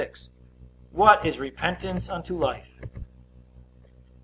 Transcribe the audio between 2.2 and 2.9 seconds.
life?